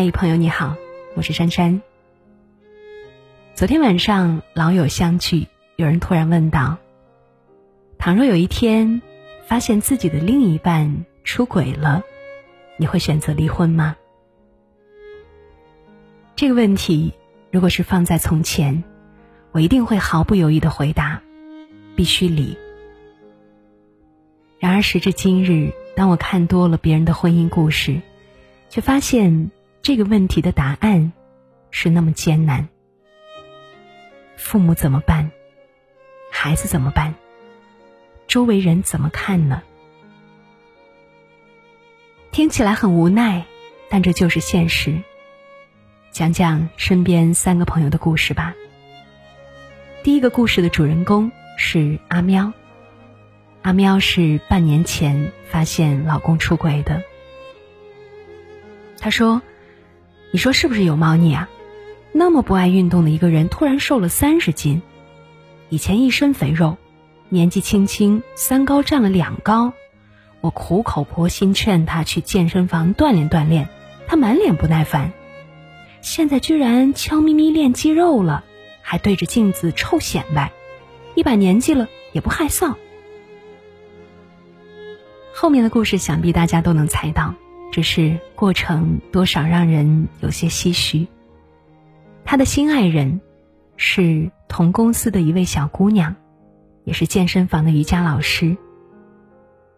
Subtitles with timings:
[0.00, 0.76] 嗨，朋友你好，
[1.16, 1.82] 我是珊珊。
[3.56, 6.78] 昨天晚上老友相聚，有人突然问道
[7.98, 9.02] ：“倘若有一天
[9.48, 12.04] 发现自己的另一半出轨了，
[12.76, 13.96] 你会选择离婚吗？”
[16.36, 17.12] 这个问题
[17.50, 18.84] 如果是放在从前，
[19.50, 21.20] 我一定会毫不犹豫的回答：
[21.96, 22.56] 必须离。
[24.60, 28.00] 然而时至今日，当我看多了别人的婚姻故事，
[28.70, 29.50] 却发现。
[29.82, 31.12] 这个问题的答案
[31.70, 32.68] 是那么艰难。
[34.36, 35.30] 父母怎么办？
[36.30, 37.14] 孩子怎么办？
[38.26, 39.62] 周围人怎么看呢？
[42.30, 43.46] 听起来很无奈，
[43.88, 45.02] 但这就是现实。
[46.12, 48.54] 讲讲身边三个朋友的故事吧。
[50.02, 52.52] 第一个故事的主人公是阿喵。
[53.62, 57.02] 阿喵是半年前发现老公出轨的。
[58.98, 59.40] 他说。
[60.30, 61.48] 你说是不是有猫腻啊？
[62.12, 64.82] 那么不爱运动的一个人，突然瘦了三十斤。
[65.70, 66.76] 以前一身肥肉，
[67.28, 69.72] 年纪轻轻三高占了两高。
[70.40, 73.68] 我苦口婆心劝他去健身房锻炼锻炼，
[74.06, 75.12] 他满脸不耐烦。
[76.00, 78.44] 现在居然悄咪咪练肌肉了，
[78.82, 80.52] 还对着镜子臭显摆，
[81.14, 82.74] 一把年纪了也不害臊。
[85.32, 87.34] 后面的故事想必大家都能猜到。
[87.70, 91.06] 只是过程多少让人有些唏嘘。
[92.24, 93.20] 他的新爱人
[93.76, 96.14] 是同公司的一位小姑娘，
[96.84, 98.56] 也是健身房的瑜伽老师。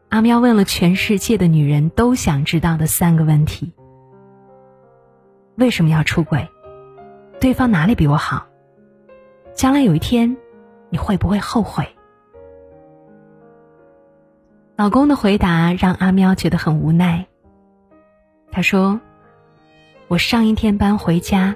[0.08, 3.72] 阿喵问了全世界的女人都想知道的三个问题：
[5.56, 6.48] 为什么要出轨？
[7.40, 8.46] 对方哪里比我好？
[9.54, 10.36] 将来有一天
[10.88, 11.86] 你会不会后悔？
[14.76, 17.26] 老公的回答让阿喵觉得很无奈。
[18.52, 19.00] 他说
[20.08, 21.54] ：“我上一天班回家，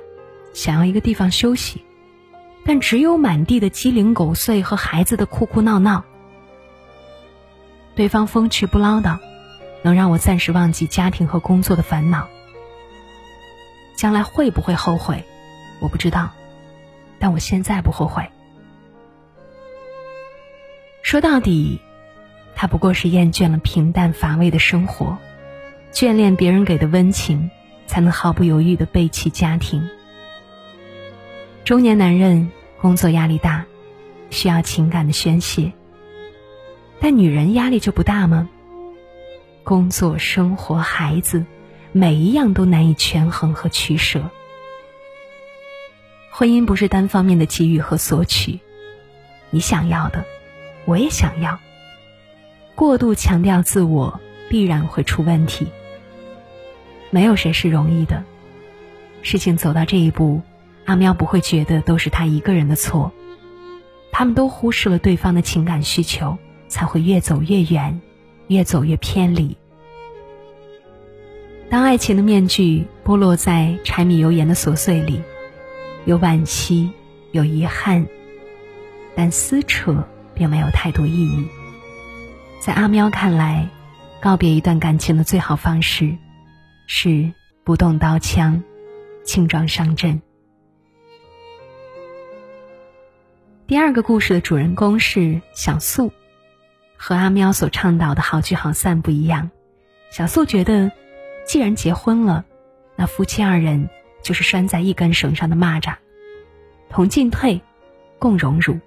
[0.52, 1.84] 想要一个地方休息，
[2.64, 6.04] 但只有满地的鸡零狗碎和孩子的哭哭闹闹。
[7.96, 9.18] 对方风趣不唠叨，
[9.82, 12.28] 能让我暂时忘记家庭和工作的烦恼。
[13.96, 15.24] 将来会不会后悔，
[15.80, 16.30] 我不知道，
[17.18, 18.28] 但我现在不后悔。
[21.02, 21.80] 说到底，
[22.54, 25.18] 他不过是厌倦了平淡乏味的生活。”
[25.94, 27.52] 眷恋别人给的温情，
[27.86, 29.88] 才能毫不犹豫的背弃家庭。
[31.64, 32.50] 中年男人
[32.80, 33.64] 工作压力大，
[34.28, 35.72] 需要情感的宣泄。
[36.98, 38.48] 但女人压力就不大吗？
[39.62, 41.46] 工作、生活、孩子，
[41.92, 44.30] 每一样都难以权衡和取舍。
[46.28, 48.58] 婚姻不是单方面的给予和索取，
[49.50, 50.24] 你想要的，
[50.86, 51.60] 我也想要。
[52.74, 55.68] 过度强调自我，必然会出问题。
[57.10, 58.24] 没有谁是容易的，
[59.22, 60.42] 事情走到这一步，
[60.84, 63.12] 阿喵不会觉得都是他一个人的错，
[64.10, 66.36] 他们都忽视了对方的情感需求，
[66.68, 68.00] 才会越走越远，
[68.48, 69.56] 越走越偏离。
[71.70, 75.22] 当爱情的面具剥落在柴米油盐的琐碎里，
[76.04, 76.90] 有惋惜，
[77.32, 78.06] 有遗憾，
[79.16, 81.48] 但撕扯并没有太多意义。
[82.60, 83.68] 在阿喵看来，
[84.20, 86.16] 告别一段感情的最好方式。
[86.86, 87.32] 是
[87.64, 88.62] 不动刀枪，
[89.24, 90.20] 轻装上阵。
[93.66, 96.12] 第二个故事的主人公是小素，
[96.98, 99.50] 和阿喵所倡导的好聚好散不一样。
[100.10, 100.92] 小素觉得，
[101.46, 102.44] 既然结婚了，
[102.96, 103.88] 那夫妻二人
[104.22, 105.94] 就是拴在一根绳上的蚂蚱，
[106.90, 107.60] 同进退，
[108.18, 108.78] 共荣辱。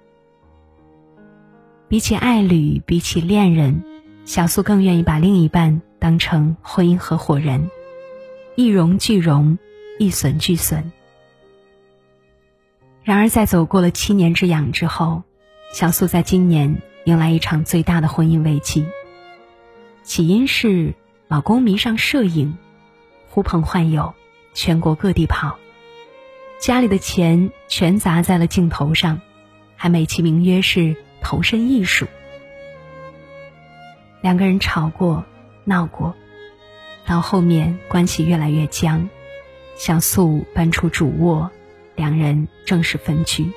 [1.88, 3.82] 比起爱侣，比起恋人，
[4.24, 7.68] 小素更愿意把另一半当成婚姻合伙人。
[8.58, 9.56] 一荣俱荣，
[10.00, 10.90] 一损俱损。
[13.04, 15.22] 然而，在走过了七年之痒之后，
[15.72, 18.84] 小素在今年迎来一场最大的婚姻危机。
[20.02, 20.96] 起因是
[21.28, 22.58] 老公迷上摄影，
[23.30, 24.12] 呼朋唤友，
[24.54, 25.56] 全国各地跑，
[26.58, 29.20] 家里的钱全砸在了镜头上，
[29.76, 32.08] 还美其名曰是投身艺术。
[34.20, 35.24] 两个人吵过，
[35.62, 36.16] 闹过。
[37.08, 39.08] 到后面关系越来越僵，
[39.76, 41.50] 小素搬出主卧，
[41.96, 43.50] 两人正式分居。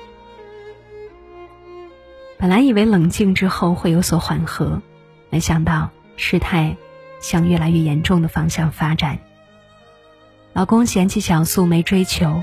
[2.38, 4.80] 本来以为冷静之后会有所缓和，
[5.28, 6.78] 没想到事态
[7.20, 9.18] 向越来越严重的方向发展。
[10.54, 12.42] 老公嫌弃小素没追求，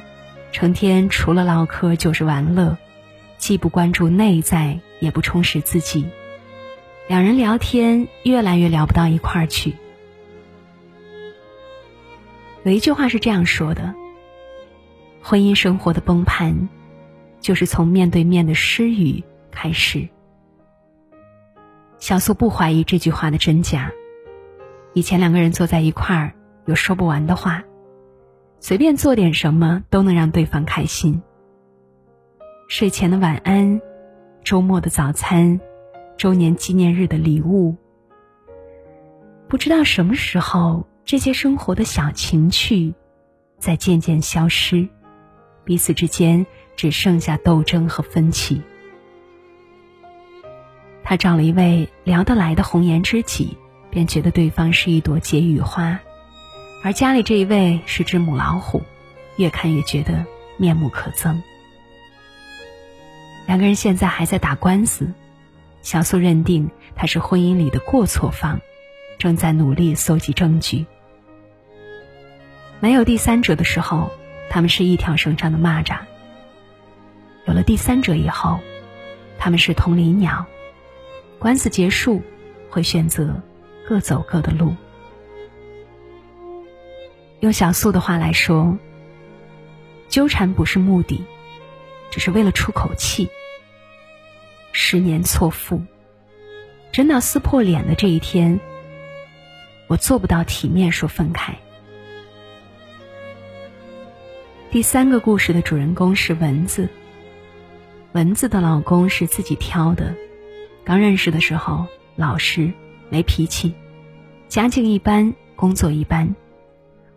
[0.52, 2.78] 成天除了唠嗑就是玩乐，
[3.40, 6.06] 既不关注内在，也不充实自己，
[7.08, 9.76] 两人聊天越来越聊不到一块儿去。
[12.64, 13.94] 有一句话是这样说的：
[15.22, 16.68] 婚姻生活的崩盘，
[17.40, 20.08] 就是从面对面的失语开始。
[22.00, 23.92] 小苏不怀疑这句话的真假。
[24.94, 26.34] 以前两个人坐在一块儿，
[26.66, 27.64] 有说不完的话，
[28.60, 31.22] 随便做点什么都能让对方开心。
[32.68, 33.80] 睡前的晚安，
[34.44, 35.62] 周末的早餐，
[36.18, 37.76] 周年纪念日的礼物。
[39.48, 42.94] 不知道什么时候，这些生活的小情趣，
[43.58, 44.88] 在渐渐消失，
[45.64, 46.46] 彼此之间
[46.76, 48.62] 只剩下斗争和分歧。
[51.04, 53.58] 他找了一位聊得来的红颜知己，
[53.90, 56.00] 便觉得对方是一朵解语花，
[56.84, 58.84] 而家里这一位是只母老虎，
[59.36, 60.28] 越看越觉得
[60.58, 61.42] 面目可憎。
[63.48, 65.12] 两个人现在还在打官司，
[65.82, 68.62] 小苏认定他是婚姻里的过错方，
[69.18, 70.86] 正在努力搜集证据。
[72.82, 74.10] 没有第三者的时候，
[74.50, 75.98] 他们是一条绳上的蚂蚱；
[77.46, 78.60] 有了第三者以后，
[79.38, 80.46] 他们是同林鸟。
[81.40, 82.22] 官司结束，
[82.70, 83.42] 会选择
[83.88, 84.76] 各走各的路。
[87.42, 88.78] 用小素的话来说，
[90.08, 91.24] 纠缠不是目的，
[92.10, 93.30] 只是为了出口气。
[94.72, 95.82] 十年错付，
[96.92, 98.60] 真到撕破脸的这一天，
[99.88, 101.54] 我做不到体面说分开。
[104.72, 106.90] 第三个故事的主人公是蚊子，
[108.12, 110.14] 蚊子的老公是自己挑的。
[110.84, 112.72] 刚认识的时候，老实
[113.10, 113.74] 没脾气，
[114.48, 116.36] 家境一般，工作一般。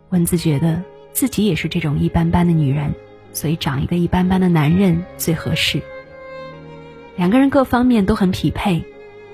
[0.09, 2.95] 蚊子觉得自己也是这种一般般的女人，
[3.33, 5.79] 所以找一个一般般的男人最合适。
[7.15, 8.83] 两个人各方面都很匹配，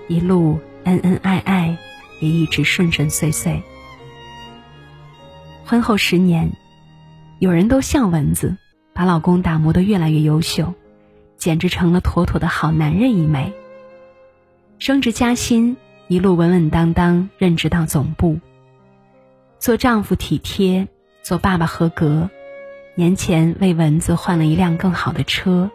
[0.10, 1.78] 一路恩恩爱爱，
[2.20, 3.64] 也一直顺顺遂遂。
[5.64, 6.52] 婚后十年，
[7.40, 8.58] 有人都像蚊子，
[8.94, 10.74] 把老公打磨得越来越优秀，
[11.38, 13.54] 简直成了妥妥的好男人一枚。
[14.78, 15.78] 升职加薪，
[16.10, 18.40] 一路稳稳当当，任职到总部。
[19.58, 20.88] 做丈夫体贴，
[21.22, 22.30] 做爸爸合格。
[22.96, 25.72] 年前为蚊子换了一辆更好的车，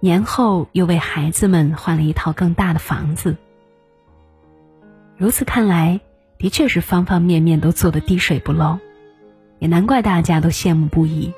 [0.00, 3.36] 年后又为孩子们换了一套更大的房子。
[5.18, 6.00] 如此看来，
[6.38, 8.78] 的确是方方面面都做得滴水不漏，
[9.58, 11.32] 也难怪大家都羡慕不已。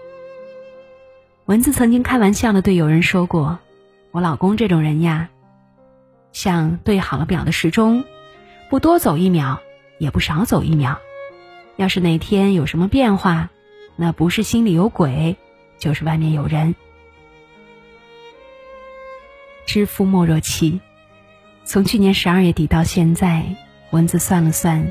[1.47, 3.59] 蚊子曾经开玩笑的对友人说过
[4.13, 5.29] ：“我老公这种人呀。”
[6.33, 8.05] 像对好了表的时钟，
[8.69, 9.59] 不多走一秒，
[9.99, 10.99] 也不少走一秒。
[11.77, 13.49] 要是哪天有什么变化，
[13.97, 15.37] 那不是心里有鬼，
[15.79, 16.75] 就是外面有人。
[19.65, 20.81] 知夫莫若妻。
[21.65, 23.45] 从去年十二月底到现在，
[23.91, 24.91] 蚊子算了算，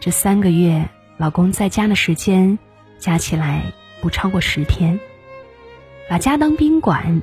[0.00, 2.58] 这三个月老公在家的时间
[2.98, 5.00] 加起来不超过十天。
[6.08, 7.22] 把家当宾馆，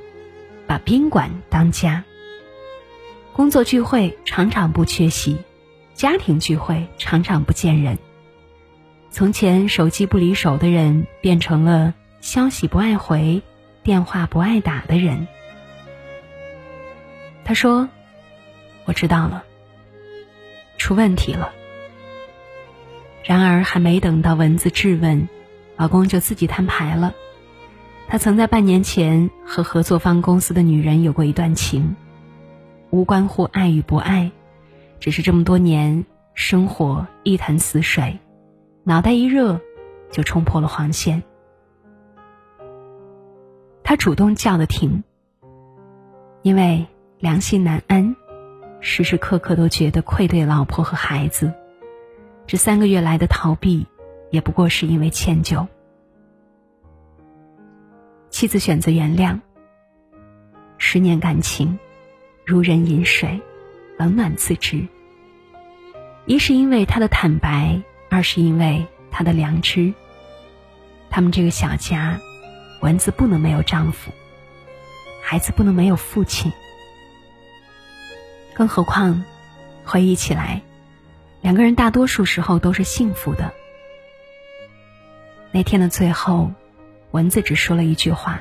[0.68, 2.04] 把宾馆当家。
[3.34, 5.38] 工作聚会常常不缺席，
[5.94, 7.98] 家庭聚会常常不见人。
[9.10, 13.42] 从前手机不离手的人，变成了消息不爱回、
[13.84, 15.28] 电话不爱打的人。
[17.46, 17.90] 他说
[18.86, 19.44] ：“我知道了，
[20.78, 21.54] 出问题了。”
[23.24, 25.28] 然而还没等到蚊子质问，
[25.78, 27.14] 老公就自己摊牌了。
[28.08, 31.96] 他曾在半年前和合作方公司的女人有过一段情。
[32.90, 34.32] 无关乎爱与不爱，
[35.00, 38.20] 只是这么多年生活一潭死水，
[38.84, 39.60] 脑袋一热
[40.12, 41.24] 就冲破了黄线。
[43.84, 45.04] 他主动叫的停，
[46.44, 46.86] 因为
[47.20, 48.16] 良心难安，
[48.80, 51.52] 时时刻刻都觉得愧对老婆和孩子。
[52.46, 53.86] 这三个月来的逃避，
[54.32, 55.68] 也不过是因为歉疚。
[58.30, 59.40] 妻子选择原谅，
[60.78, 61.78] 十年感情。
[62.46, 63.40] 如人饮水，
[63.98, 64.86] 冷暖自知。
[66.26, 69.94] 一是因为他的坦白，二是因为他的良知。
[71.10, 72.20] 他们这个小家，
[72.82, 74.12] 蚊子不能没有丈夫，
[75.22, 76.52] 孩子不能没有父亲。
[78.54, 79.24] 更何况，
[79.86, 80.62] 回忆起来，
[81.44, 83.54] 两个人大多数时候都是幸福的。
[85.52, 86.54] 那天的最后，
[87.12, 88.40] 蚊子只说了一句话。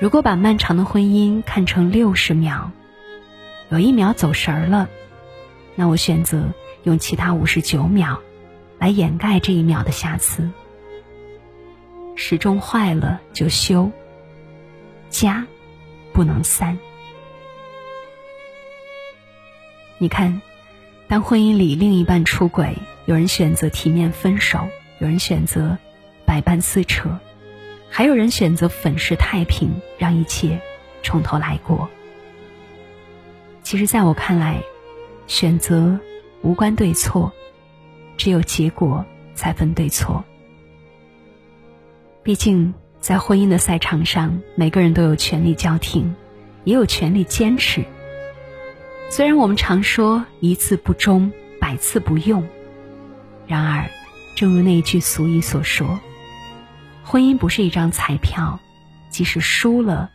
[0.00, 2.72] 如果把漫长的婚姻看成六十秒，
[3.70, 4.88] 有一秒走神儿了，
[5.76, 8.20] 那我选择用其他五十九秒
[8.80, 10.50] 来掩盖这一秒的瑕疵。
[12.16, 13.92] 时钟坏了就修，
[15.10, 15.46] 家
[16.12, 16.76] 不能散。
[19.98, 20.42] 你看，
[21.08, 24.66] 当婚姻里另一半出轨，有人选择体面分手，
[24.98, 25.78] 有人选择
[26.24, 27.16] 百般撕扯，
[27.88, 30.60] 还有人选择粉饰太平，让一切
[31.04, 31.88] 从头来过。
[33.62, 34.60] 其实，在我看来，
[35.28, 36.00] 选择
[36.42, 37.32] 无关对错，
[38.16, 40.24] 只有结果才分对错。
[42.24, 46.16] 毕竟，在婚姻的赛场上，每个人都有权利叫停，
[46.64, 47.84] 也有权利坚持。
[49.08, 52.46] 虽然我们常说一次不忠，百次不用，
[53.46, 53.88] 然而，
[54.34, 56.00] 正如那句俗语所说，
[57.04, 58.58] 婚姻不是一张彩票，
[59.08, 60.10] 即使输了，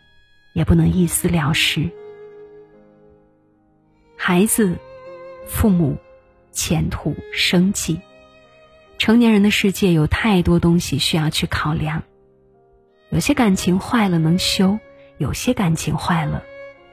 [0.53, 1.89] 也不能一死了事。
[4.17, 4.77] 孩子、
[5.47, 5.97] 父母、
[6.51, 8.01] 前途、生计，
[8.99, 12.03] 成年人的世界有太多东西需要去考量。
[13.09, 14.77] 有些感情坏了能修，
[15.17, 16.43] 有些感情坏了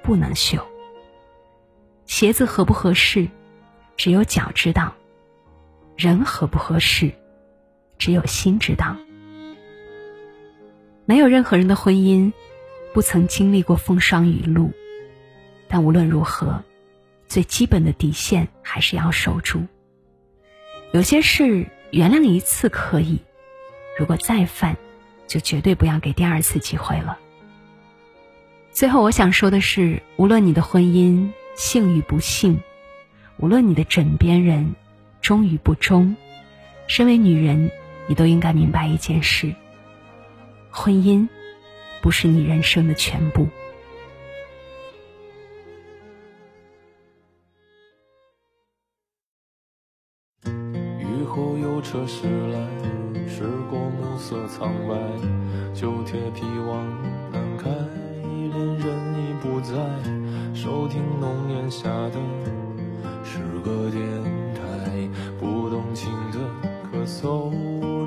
[0.03, 0.67] 不能修。
[2.09, 3.29] 鞋子合不合适，
[3.97, 4.95] 只有脚知道；
[5.95, 7.13] 人合不合适，
[7.99, 8.97] 只有心知道。
[11.05, 12.33] 没有任何人的婚姻
[12.95, 14.73] 不曾经历过风霜雨露，
[15.69, 16.65] 但无论如何，
[17.29, 19.63] 最基本的底线还是要守住。
[20.93, 23.21] 有些事原谅一次可以，
[23.99, 24.75] 如果再犯，
[25.27, 27.19] 就绝对不要给第二次机会了。
[28.73, 31.31] 最后，我想说的是，无论你的婚姻。
[31.59, 32.61] 幸与不幸，
[33.39, 34.77] 无论你的枕边人
[35.21, 36.15] 忠与不忠，
[36.87, 37.69] 身为女人，
[38.07, 39.53] 你都应该明白一件事：
[40.71, 41.29] 婚姻
[42.01, 43.49] 不是你人生的全部。
[50.45, 52.69] 雨后有车驶来，
[53.27, 54.95] 驶过暮色苍白，
[55.75, 56.87] 旧铁皮往
[57.33, 57.69] 南开，
[58.23, 58.97] 恋人
[59.29, 60.18] 已不在。
[60.55, 62.19] 收听浓烟下的
[63.25, 64.03] 诗歌电
[64.55, 66.39] 台，不动情的
[66.93, 67.53] 咳嗽，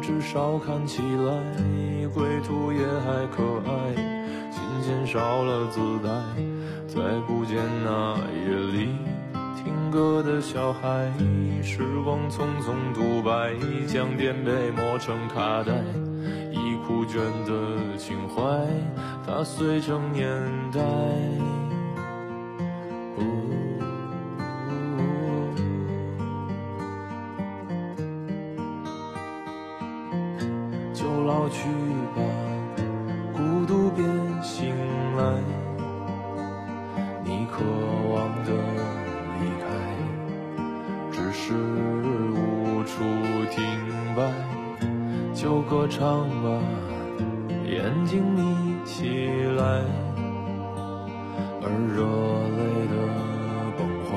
[0.02, 1.34] 至少看起来
[2.14, 3.96] 归途也还可爱。
[4.52, 6.12] 琴弦少了姿态，
[6.88, 8.90] 再不见那夜里
[9.56, 11.12] 听歌的小孩。
[11.64, 13.54] 时光匆匆独白，
[13.88, 15.74] 将颠沛磨成卡带，
[16.52, 18.42] 已枯卷的情怀，
[19.26, 20.28] 它碎成年
[20.74, 20.82] 代。
[41.32, 43.06] 只是无处
[43.52, 43.64] 停
[44.14, 44.20] 摆。
[45.34, 46.60] 就歌唱吧，
[47.66, 49.82] 眼睛眯起来。
[51.64, 52.04] 而热
[52.58, 52.60] 泪
[52.92, 52.94] 的
[53.78, 54.12] 崩坏，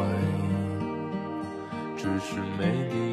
[1.96, 3.04] 只是没底。